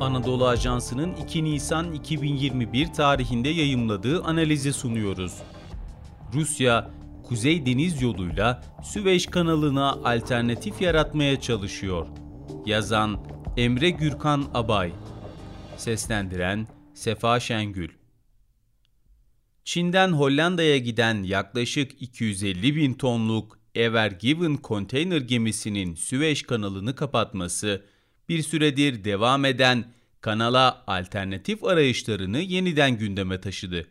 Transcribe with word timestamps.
Anadolu 0.00 0.46
Ajansı'nın 0.46 1.14
2 1.14 1.44
Nisan 1.44 1.92
2021 1.92 2.92
tarihinde 2.92 3.48
yayımladığı 3.48 4.22
analizi 4.22 4.72
sunuyoruz. 4.72 5.42
Rusya, 6.34 6.90
Kuzey 7.24 7.66
Deniz 7.66 8.02
yoluyla 8.02 8.62
Süveyş 8.84 9.26
kanalına 9.26 9.92
alternatif 9.92 10.80
yaratmaya 10.80 11.40
çalışıyor. 11.40 12.06
Yazan 12.66 13.26
Emre 13.56 13.90
Gürkan 13.90 14.44
Abay 14.54 14.92
Seslendiren 15.76 16.66
Sefa 16.94 17.40
Şengül 17.40 17.90
Çin'den 19.64 20.12
Hollanda'ya 20.12 20.78
giden 20.78 21.22
yaklaşık 21.22 22.02
250 22.02 22.76
bin 22.76 22.94
tonluk 22.94 23.58
Ever 23.74 24.10
Given 24.10 24.56
konteyner 24.56 25.20
gemisinin 25.20 25.94
Süveyş 25.94 26.42
kanalını 26.42 26.94
kapatması, 26.94 27.84
bir 28.28 28.42
süredir 28.42 29.04
devam 29.04 29.44
eden 29.44 29.84
kanala 30.20 30.84
alternatif 30.86 31.64
arayışlarını 31.64 32.38
yeniden 32.38 32.98
gündeme 32.98 33.40
taşıdı. 33.40 33.86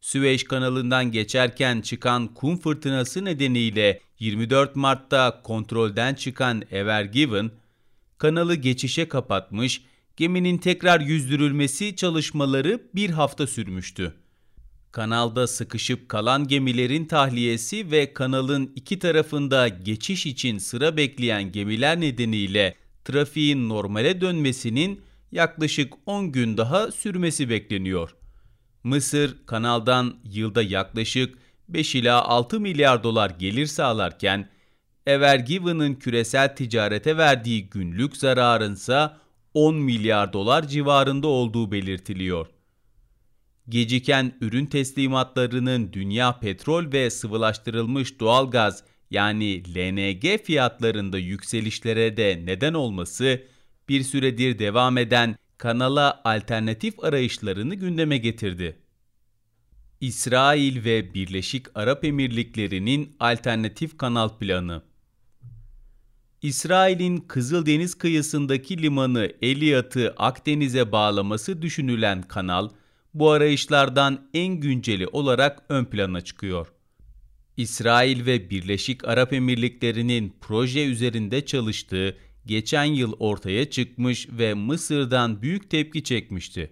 Süveyş 0.00 0.44
kanalından 0.44 1.12
geçerken 1.12 1.80
çıkan 1.80 2.34
kum 2.34 2.58
fırtınası 2.58 3.24
nedeniyle 3.24 4.00
24 4.18 4.76
Mart'ta 4.76 5.42
kontrolden 5.42 6.14
çıkan 6.14 6.62
Ever 6.70 7.04
Given, 7.04 7.50
kanalı 8.18 8.54
geçişe 8.54 9.08
kapatmış, 9.08 9.82
geminin 10.16 10.58
tekrar 10.58 11.00
yüzdürülmesi 11.00 11.96
çalışmaları 11.96 12.82
bir 12.94 13.10
hafta 13.10 13.46
sürmüştü. 13.46 14.14
Kanalda 14.92 15.46
sıkışıp 15.46 16.08
kalan 16.08 16.48
gemilerin 16.48 17.04
tahliyesi 17.04 17.90
ve 17.90 18.12
kanalın 18.12 18.72
iki 18.76 18.98
tarafında 18.98 19.68
geçiş 19.68 20.26
için 20.26 20.58
sıra 20.58 20.96
bekleyen 20.96 21.52
gemiler 21.52 22.00
nedeniyle 22.00 22.74
trafiğin 23.06 23.68
normale 23.68 24.20
dönmesinin 24.20 25.00
yaklaşık 25.32 25.94
10 26.06 26.32
gün 26.32 26.56
daha 26.56 26.90
sürmesi 26.90 27.50
bekleniyor. 27.50 28.16
Mısır 28.84 29.46
kanaldan 29.46 30.16
yılda 30.24 30.62
yaklaşık 30.62 31.38
5 31.68 31.94
ila 31.94 32.24
6 32.24 32.60
milyar 32.60 33.02
dolar 33.02 33.30
gelir 33.30 33.66
sağlarken 33.66 34.48
Evergiven'ın 35.06 35.94
küresel 35.94 36.56
ticarete 36.56 37.16
verdiği 37.16 37.70
günlük 37.70 38.16
zararınsa 38.16 39.20
10 39.54 39.74
milyar 39.74 40.32
dolar 40.32 40.68
civarında 40.68 41.26
olduğu 41.26 41.72
belirtiliyor. 41.72 42.46
Geciken 43.68 44.32
ürün 44.40 44.66
teslimatlarının 44.66 45.92
dünya 45.92 46.38
petrol 46.38 46.92
ve 46.92 47.10
sıvılaştırılmış 47.10 48.20
doğalgaz 48.20 48.84
yani 49.10 49.74
LNG 49.74 50.44
fiyatlarında 50.44 51.18
yükselişlere 51.18 52.16
de 52.16 52.42
neden 52.44 52.74
olması 52.74 53.42
bir 53.88 54.02
süredir 54.02 54.58
devam 54.58 54.98
eden 54.98 55.36
kanala 55.58 56.20
alternatif 56.24 57.04
arayışlarını 57.04 57.74
gündeme 57.74 58.18
getirdi. 58.18 58.76
İsrail 60.00 60.84
ve 60.84 61.14
Birleşik 61.14 61.66
Arap 61.74 62.04
Emirlikleri'nin 62.04 63.16
alternatif 63.20 63.98
kanal 63.98 64.28
planı 64.28 64.82
İsrail'in 66.42 67.16
Kızıldeniz 67.16 67.94
kıyısındaki 67.94 68.82
limanı 68.82 69.32
Eliyat'ı 69.42 70.14
Akdeniz'e 70.16 70.92
bağlaması 70.92 71.62
düşünülen 71.62 72.22
kanal, 72.22 72.68
bu 73.14 73.30
arayışlardan 73.30 74.28
en 74.34 74.54
günceli 74.54 75.06
olarak 75.06 75.62
ön 75.68 75.84
plana 75.84 76.20
çıkıyor. 76.20 76.72
İsrail 77.56 78.26
ve 78.26 78.50
Birleşik 78.50 79.08
Arap 79.08 79.32
Emirlikleri'nin 79.32 80.36
proje 80.40 80.86
üzerinde 80.86 81.46
çalıştığı 81.46 82.16
geçen 82.46 82.84
yıl 82.84 83.12
ortaya 83.18 83.70
çıkmış 83.70 84.28
ve 84.30 84.54
Mısır'dan 84.54 85.42
büyük 85.42 85.70
tepki 85.70 86.04
çekmişti. 86.04 86.70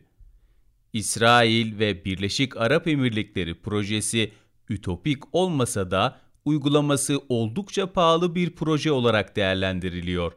İsrail 0.92 1.78
ve 1.78 2.04
Birleşik 2.04 2.56
Arap 2.56 2.88
Emirlikleri 2.88 3.54
projesi 3.54 4.32
ütopik 4.68 5.34
olmasa 5.34 5.90
da 5.90 6.20
uygulaması 6.44 7.20
oldukça 7.28 7.92
pahalı 7.92 8.34
bir 8.34 8.50
proje 8.50 8.92
olarak 8.92 9.36
değerlendiriliyor. 9.36 10.32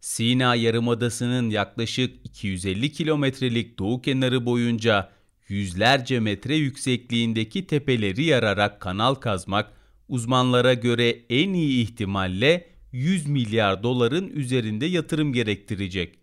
Sina 0.00 0.54
Yarımadası'nın 0.54 1.50
yaklaşık 1.50 2.26
250 2.26 2.92
kilometrelik 2.92 3.78
doğu 3.78 4.02
kenarı 4.02 4.46
boyunca 4.46 5.10
yüzlerce 5.48 6.20
metre 6.20 6.56
yüksekliğindeki 6.56 7.66
tepeleri 7.66 8.24
yararak 8.24 8.80
kanal 8.80 9.14
kazmak, 9.14 9.72
uzmanlara 10.08 10.74
göre 10.74 11.16
en 11.30 11.52
iyi 11.52 11.82
ihtimalle 11.82 12.74
100 12.92 13.26
milyar 13.26 13.82
doların 13.82 14.28
üzerinde 14.28 14.86
yatırım 14.86 15.32
gerektirecek. 15.32 16.18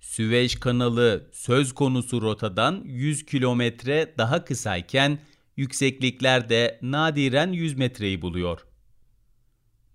Süveyş 0.00 0.54
kanalı 0.54 1.30
söz 1.32 1.72
konusu 1.72 2.22
rotadan 2.22 2.82
100 2.84 3.26
kilometre 3.26 4.14
daha 4.18 4.44
kısayken 4.44 5.18
yükseklikler 5.56 6.48
de 6.48 6.78
nadiren 6.82 7.52
100 7.52 7.78
metreyi 7.78 8.22
buluyor. 8.22 8.60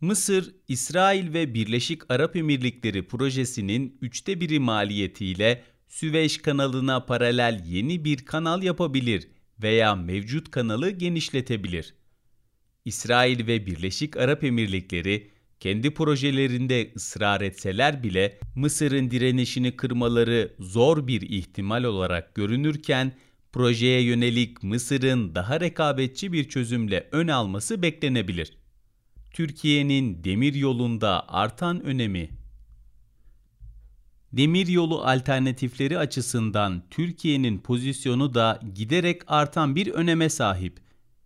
Mısır, 0.02 0.56
İsrail 0.68 1.34
ve 1.34 1.54
Birleşik 1.54 2.12
Arap 2.12 2.36
Emirlikleri 2.36 3.08
projesinin 3.08 3.98
üçte 4.02 4.40
biri 4.42 4.60
maliyetiyle 4.60 5.64
Süveyş 5.88 6.38
kanalına 6.38 7.06
paralel 7.06 7.64
yeni 7.66 8.06
bir 8.06 8.26
kanal 8.26 8.64
yapabilir 8.64 9.28
veya 9.64 9.96
mevcut 9.96 10.52
kanalı 10.52 10.90
genişletebilir. 10.90 11.94
İsrail 12.86 13.48
ve 13.48 13.66
Birleşik 13.66 14.18
Arap 14.18 14.44
Emirlikleri 14.44 15.32
kendi 15.60 15.94
projelerinde 15.94 16.92
ısrar 16.96 17.42
etseler 17.42 18.04
bile 18.04 18.40
Mısır'ın 18.56 19.12
direnişini 19.12 19.76
kırmaları 19.76 20.56
zor 20.60 21.08
bir 21.08 21.22
ihtimal 21.22 21.84
olarak 21.84 22.36
görünürken 22.36 23.14
projeye 23.52 24.02
yönelik 24.02 24.64
Mısır'ın 24.64 25.36
daha 25.36 25.60
rekabetçi 25.60 26.34
bir 26.34 26.50
çözümle 26.50 27.10
ön 27.12 27.28
alması 27.28 27.82
beklenebilir. 27.82 28.58
Türkiye'nin 29.34 30.24
demir 30.24 30.54
yolunda 30.54 31.30
artan 31.30 31.84
önemi 31.84 32.30
Demiryolu 34.38 35.06
alternatifleri 35.06 35.98
açısından 35.98 36.84
Türkiye'nin 36.90 37.60
pozisyonu 37.60 38.34
da 38.34 38.60
giderek 38.76 39.22
artan 39.28 39.76
bir 39.76 39.88
öneme 39.88 40.30
sahip. 40.30 40.80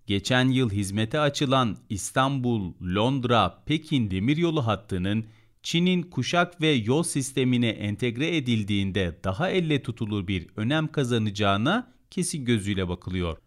Geçen 0.07 0.49
yıl 0.49 0.69
hizmete 0.69 1.19
açılan 1.19 1.77
İstanbul-Londra-Pekin 1.89 4.11
demiryolu 4.11 4.67
hattının 4.67 5.25
Çin'in 5.63 6.01
kuşak 6.01 6.61
ve 6.61 6.67
yol 6.67 7.03
sistemine 7.03 7.69
entegre 7.69 8.37
edildiğinde 8.37 9.19
daha 9.23 9.49
elle 9.49 9.83
tutulur 9.83 10.27
bir 10.27 10.47
önem 10.55 10.87
kazanacağına 10.87 11.93
kesin 12.11 12.45
gözüyle 12.45 12.89
bakılıyor. 12.89 13.37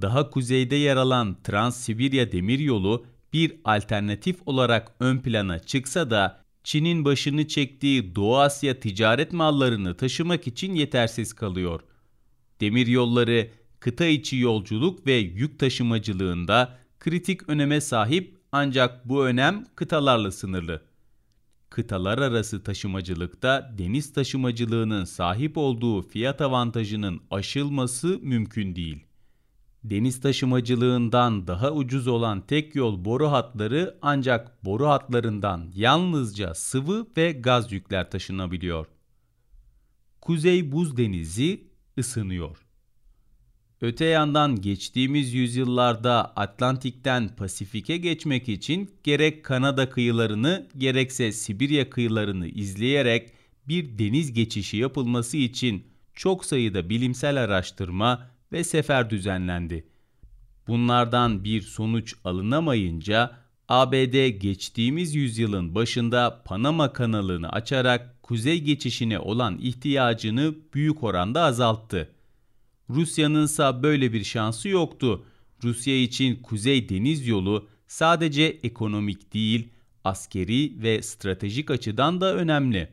Daha 0.00 0.30
kuzeyde 0.30 0.76
yer 0.76 0.96
alan 0.96 1.36
Trans-Sibirya 1.44 2.32
demiryolu 2.32 3.06
bir 3.32 3.56
alternatif 3.64 4.36
olarak 4.46 4.92
ön 5.00 5.18
plana 5.18 5.58
çıksa 5.58 6.10
da 6.10 6.45
Çin'in 6.66 7.04
başını 7.04 7.48
çektiği 7.48 8.14
Doğu 8.14 8.38
Asya 8.38 8.80
ticaret 8.80 9.32
mallarını 9.32 9.96
taşımak 9.96 10.46
için 10.46 10.74
yetersiz 10.74 11.32
kalıyor. 11.32 11.80
Demir 12.60 12.86
yolları 12.86 13.50
kıta 13.80 14.06
içi 14.06 14.36
yolculuk 14.36 15.06
ve 15.06 15.12
yük 15.12 15.58
taşımacılığında 15.58 16.78
kritik 17.00 17.48
öneme 17.48 17.80
sahip 17.80 18.38
ancak 18.52 19.08
bu 19.08 19.26
önem 19.26 19.64
kıtalarla 19.74 20.32
sınırlı. 20.32 20.82
Kıtalar 21.70 22.18
arası 22.18 22.62
taşımacılıkta 22.62 23.74
deniz 23.78 24.12
taşımacılığının 24.12 25.04
sahip 25.04 25.58
olduğu 25.58 26.02
fiyat 26.02 26.40
avantajının 26.40 27.20
aşılması 27.30 28.18
mümkün 28.22 28.76
değil 28.76 29.06
deniz 29.90 30.20
taşımacılığından 30.20 31.46
daha 31.46 31.72
ucuz 31.72 32.08
olan 32.08 32.40
tek 32.40 32.74
yol 32.74 33.04
boru 33.04 33.30
hatları 33.30 33.98
ancak 34.02 34.64
boru 34.64 34.86
hatlarından 34.86 35.70
yalnızca 35.74 36.54
sıvı 36.54 37.06
ve 37.16 37.32
gaz 37.32 37.72
yükler 37.72 38.10
taşınabiliyor. 38.10 38.86
Kuzey 40.20 40.72
Buz 40.72 40.96
Denizi 40.96 41.64
ısınıyor. 41.98 42.66
Öte 43.80 44.04
yandan 44.04 44.60
geçtiğimiz 44.60 45.34
yüzyıllarda 45.34 46.24
Atlantik'ten 46.36 47.36
Pasifik'e 47.36 47.96
geçmek 47.96 48.48
için 48.48 48.90
gerek 49.04 49.44
Kanada 49.44 49.90
kıyılarını 49.90 50.68
gerekse 50.76 51.32
Sibirya 51.32 51.90
kıyılarını 51.90 52.46
izleyerek 52.46 53.32
bir 53.68 53.98
deniz 53.98 54.32
geçişi 54.32 54.76
yapılması 54.76 55.36
için 55.36 55.86
çok 56.14 56.44
sayıda 56.44 56.88
bilimsel 56.88 57.42
araştırma 57.42 58.30
ve 58.52 58.64
sefer 58.64 59.10
düzenlendi. 59.10 59.86
Bunlardan 60.66 61.44
bir 61.44 61.62
sonuç 61.62 62.14
alınamayınca 62.24 63.36
ABD 63.68 64.28
geçtiğimiz 64.28 65.14
yüzyılın 65.14 65.74
başında 65.74 66.42
Panama 66.44 66.92
kanalını 66.92 67.48
açarak 67.48 68.22
kuzey 68.22 68.60
geçişine 68.60 69.18
olan 69.18 69.58
ihtiyacını 69.58 70.54
büyük 70.74 71.02
oranda 71.02 71.42
azalttı. 71.42 72.12
Rusya'nın 72.90 73.44
ise 73.44 73.82
böyle 73.82 74.12
bir 74.12 74.24
şansı 74.24 74.68
yoktu. 74.68 75.26
Rusya 75.64 76.02
için 76.02 76.42
Kuzey 76.42 76.88
Deniz 76.88 77.26
Yolu 77.26 77.68
sadece 77.86 78.42
ekonomik 78.42 79.34
değil, 79.34 79.68
askeri 80.04 80.82
ve 80.82 81.02
stratejik 81.02 81.70
açıdan 81.70 82.20
da 82.20 82.34
önemli. 82.34 82.88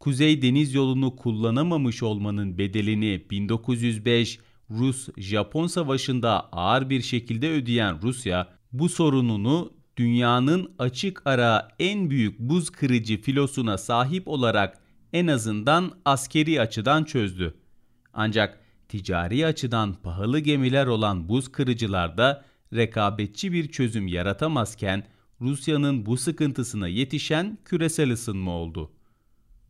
Kuzey 0.00 0.42
Deniz 0.42 0.74
Yolu'nu 0.74 1.16
kullanamamış 1.16 2.02
olmanın 2.02 2.58
bedelini 2.58 3.26
1905 3.30 4.38
Rus-Japon 4.70 5.66
Savaşı'nda 5.66 6.48
ağır 6.52 6.90
bir 6.90 7.02
şekilde 7.02 7.50
ödeyen 7.50 8.02
Rusya, 8.02 8.48
bu 8.72 8.88
sorununu 8.88 9.72
dünyanın 9.96 10.72
açık 10.78 11.26
ara 11.26 11.68
en 11.78 12.10
büyük 12.10 12.38
buz 12.38 12.70
kırıcı 12.70 13.20
filosuna 13.20 13.78
sahip 13.78 14.28
olarak 14.28 14.78
en 15.12 15.26
azından 15.26 15.92
askeri 16.04 16.60
açıdan 16.60 17.04
çözdü. 17.04 17.54
Ancak 18.12 18.60
ticari 18.88 19.46
açıdan 19.46 19.94
pahalı 19.94 20.38
gemiler 20.38 20.86
olan 20.86 21.28
buz 21.28 21.52
kırıcılarda 21.52 22.44
rekabetçi 22.74 23.52
bir 23.52 23.68
çözüm 23.68 24.08
yaratamazken 24.08 25.04
Rusya'nın 25.40 26.06
bu 26.06 26.16
sıkıntısına 26.16 26.88
yetişen 26.88 27.58
küresel 27.64 28.12
ısınma 28.12 28.50
oldu. 28.50 28.90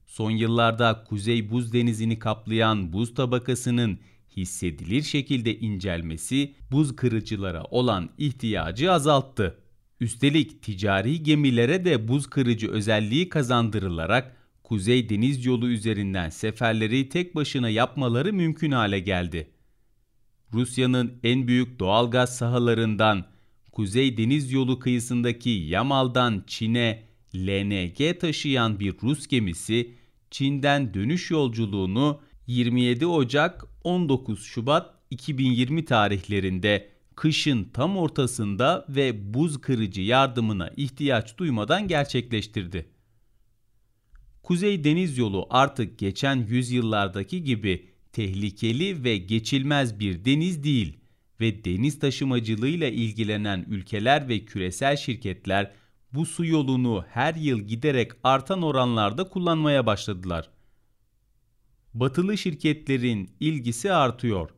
Son 0.07 0.31
yıllarda 0.31 1.05
Kuzey 1.05 1.51
Buz 1.51 1.73
Denizi'ni 1.73 2.19
kaplayan 2.19 2.93
buz 2.93 3.15
tabakasının 3.15 3.99
hissedilir 4.37 5.03
şekilde 5.03 5.59
incelmesi 5.59 6.55
buz 6.71 6.97
kırıcılara 6.97 7.65
olan 7.65 8.11
ihtiyacı 8.19 8.93
azalttı. 8.93 9.59
Üstelik 10.01 10.63
ticari 10.63 11.23
gemilere 11.23 11.85
de 11.85 12.09
buz 12.09 12.27
kırıcı 12.27 12.71
özelliği 12.71 13.29
kazandırılarak 13.29 14.37
Kuzey 14.63 15.09
Deniz 15.09 15.47
Yolu 15.47 15.69
üzerinden 15.69 16.29
seferleri 16.29 17.09
tek 17.09 17.35
başına 17.35 17.69
yapmaları 17.69 18.33
mümkün 18.33 18.71
hale 18.71 19.01
geldi. 19.01 19.51
Rusya'nın 20.53 21.13
en 21.23 21.49
büyük 21.49 21.79
doğal 21.79 22.11
gaz 22.11 22.37
sahalarından 22.37 23.25
Kuzey 23.73 24.17
Deniz 24.17 24.53
Yolu 24.53 24.79
kıyısındaki 24.79 25.51
Yamal'dan 25.51 26.45
Çin'e 26.47 27.03
LNG 27.35 28.21
taşıyan 28.21 28.81
bir 28.81 28.95
Rus 29.03 29.27
gemisi 29.27 29.95
Çin'den 30.31 30.95
dönüş 30.95 31.31
yolculuğunu 31.31 32.21
27 32.47 33.07
Ocak 33.07 33.65
19 33.85 34.45
Şubat 34.45 34.95
2020 35.11 35.85
tarihlerinde 35.85 36.91
kışın 37.17 37.65
tam 37.73 37.97
ortasında 37.97 38.87
ve 38.89 39.35
buz 39.35 39.61
kırıcı 39.61 40.03
yardımına 40.03 40.71
ihtiyaç 40.77 41.39
duymadan 41.39 41.89
gerçekleştirdi. 41.89 42.89
Kuzey 44.43 44.85
Deniz 44.85 45.19
Yolu 45.19 45.47
artık 45.51 45.99
geçen 45.99 46.37
yüzyıllardaki 46.37 47.45
gibi 47.45 47.87
tehlikeli 48.13 49.05
ve 49.05 49.17
geçilmez 49.17 50.01
bir 50.01 50.25
deniz 50.25 50.65
değil 50.65 50.99
ve 51.41 51.65
deniz 51.65 51.99
taşımacılığıyla 51.99 52.89
ilgilenen 52.89 53.65
ülkeler 53.69 54.29
ve 54.29 54.45
küresel 54.45 54.97
şirketler 54.97 55.73
bu 56.13 56.27
su 56.27 56.45
yolunu 56.45 57.05
her 57.09 57.35
yıl 57.35 57.61
giderek 57.61 58.13
artan 58.25 58.63
oranlarda 58.63 59.29
kullanmaya 59.29 59.87
başladılar. 59.87 60.51
Batılı 61.95 62.39
şirketlerin 62.39 63.31
ilgisi 63.41 63.93
artıyor. 63.93 64.51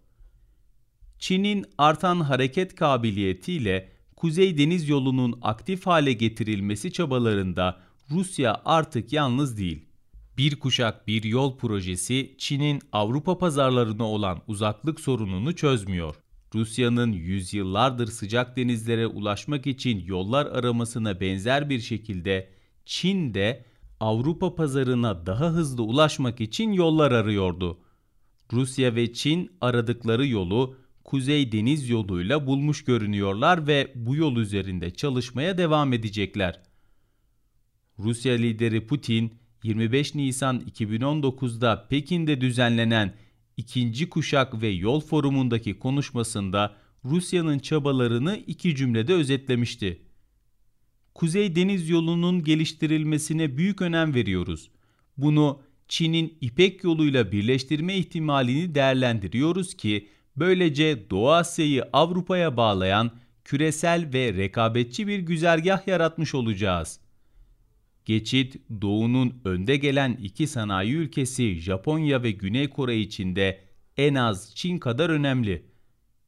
Çin'in 1.18 1.64
artan 1.78 2.20
hareket 2.20 2.74
kabiliyetiyle 2.74 3.92
Kuzey 4.16 4.58
Deniz 4.58 4.88
Yolu'nun 4.88 5.38
aktif 5.42 5.86
hale 5.86 6.12
getirilmesi 6.12 6.92
çabalarında 6.92 7.80
Rusya 8.10 8.62
artık 8.64 9.12
yalnız 9.12 9.58
değil. 9.58 9.84
Bir 10.38 10.56
kuşak 10.56 11.06
bir 11.06 11.24
yol 11.24 11.58
projesi 11.58 12.34
Çin'in 12.38 12.80
Avrupa 12.92 13.38
pazarlarına 13.38 14.04
olan 14.04 14.42
uzaklık 14.46 15.00
sorununu 15.00 15.56
çözmüyor. 15.56 16.14
Rusya'nın 16.54 17.12
yüzyıllardır 17.12 18.06
sıcak 18.06 18.56
denizlere 18.56 19.06
ulaşmak 19.06 19.66
için 19.66 20.04
yollar 20.04 20.46
aramasına 20.46 21.20
benzer 21.20 21.70
bir 21.70 21.80
şekilde 21.80 22.48
Çin 22.86 23.34
de 23.34 23.64
Avrupa 24.00 24.54
pazarına 24.54 25.26
daha 25.26 25.46
hızlı 25.50 25.82
ulaşmak 25.82 26.40
için 26.40 26.72
yollar 26.72 27.12
arıyordu. 27.12 27.78
Rusya 28.52 28.94
ve 28.94 29.12
Çin 29.12 29.50
aradıkları 29.60 30.26
yolu 30.26 30.76
Kuzey 31.04 31.52
Deniz 31.52 31.88
yoluyla 31.88 32.46
bulmuş 32.46 32.84
görünüyorlar 32.84 33.66
ve 33.66 33.93
bu 33.94 34.16
yol 34.16 34.37
üzerinde 34.37 34.90
çalışmaya 34.90 35.58
devam 35.58 35.93
edecekler. 35.93 36.60
Rusya 37.98 38.34
lideri 38.34 38.87
Putin 38.87 39.34
25 39.62 40.14
Nisan 40.14 40.60
2019'da 40.60 41.87
Pekin'de 41.88 42.40
düzenlenen 42.40 43.14
ikinci 43.56 44.08
kuşak 44.08 44.62
ve 44.62 44.69
yol 44.69 45.00
forumundaki 45.00 45.78
konuşmasında 45.78 46.76
Rusya'nın 47.04 47.58
çabalarını 47.58 48.37
iki 48.46 48.76
cümlede 48.76 49.14
özetlemişti. 49.14 50.06
Kuzey 51.16 51.56
Deniz 51.56 51.88
Yolu'nun 51.88 52.44
geliştirilmesine 52.44 53.56
büyük 53.56 53.82
önem 53.82 54.14
veriyoruz. 54.14 54.70
Bunu 55.16 55.60
Çin'in 55.88 56.38
İpek 56.40 56.84
yoluyla 56.84 57.32
birleştirme 57.32 57.96
ihtimalini 57.96 58.74
değerlendiriyoruz 58.74 59.74
ki 59.74 60.08
böylece 60.36 61.10
Doğu 61.10 61.30
Asya'yı 61.30 61.84
Avrupa'ya 61.92 62.56
bağlayan 62.56 63.10
küresel 63.44 64.12
ve 64.12 64.32
rekabetçi 64.32 65.06
bir 65.06 65.18
güzergah 65.18 65.88
yaratmış 65.88 66.34
olacağız. 66.34 67.00
Geçit 68.04 68.56
Doğu'nun 68.80 69.34
önde 69.44 69.76
gelen 69.76 70.19
iki 70.22 70.46
sanayi 70.46 70.94
ülkesi 70.94 71.54
Japonya 71.54 72.22
ve 72.22 72.30
Güney 72.30 72.69
Kore 72.69 72.98
için 72.98 73.36
de 73.36 73.60
en 73.96 74.14
az 74.14 74.52
Çin 74.54 74.78
kadar 74.78 75.10
önemli. 75.10 75.66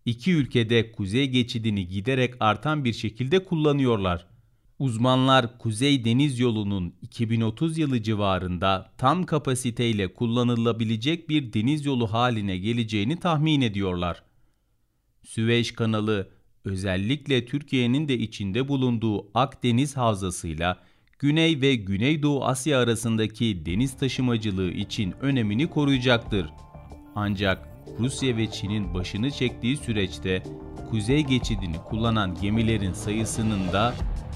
İki 0.05 0.33
ülkede 0.33 0.93
kuzey 0.93 1.29
geçidini 1.29 1.89
giderek 1.89 2.35
artan 2.41 2.85
bir 2.85 2.93
şekilde 2.93 3.45
kullanıyorlar. 3.45 4.38
Uzmanlar 4.79 5.59
Kuzey 5.59 6.05
Deniz 6.05 6.39
Yolu'nun 6.39 6.95
2030 7.03 7.79
yılı 7.79 8.03
civarında 8.03 8.93
tam 8.99 9.27
kapasiteyle 9.27 10.15
kullanılabilecek 10.15 11.29
bir 11.29 11.53
deniz 11.53 11.87
yolu 11.87 12.13
haline 12.13 12.59
geleceğini 12.59 13.21
tahmin 13.21 13.61
ediyorlar. 13.61 14.23
Süveyş 15.23 15.73
kanalı 15.73 16.31
özellikle 16.65 17.47
Türkiye'nin 17.47 18.09
de 18.09 18.19
içinde 18.19 18.69
bulunduğu 18.69 19.39
Akdeniz 19.39 19.97
havzasıyla 19.97 20.79
Güney 21.19 21.61
ve 21.61 21.75
Güneydoğu 21.75 22.45
Asya 22.45 22.79
arasındaki 22.79 23.67
deniz 23.67 23.97
taşımacılığı 23.97 24.71
için 24.71 25.15
önemini 25.21 25.67
koruyacaktır. 25.67 26.47
Ancak 27.15 27.69
Rusya 27.99 28.37
ve 28.37 28.51
Çin'in 28.51 28.95
başını 28.95 29.31
çektiği 29.31 29.77
süreçte 29.77 30.43
kuzey 30.91 31.25
geçidini 31.25 31.77
kullanan 31.89 32.41
gemilerin 32.41 32.93
sayısının 32.93 33.73
da 33.73 33.95